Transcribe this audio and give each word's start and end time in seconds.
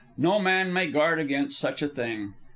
No 0.17 0.39
man 0.39 0.73
may 0.73 0.87
guard 0.89 1.19
against 1.19 1.59
such 1.59 1.83
a 1.83 1.87
thing. 1.87 2.33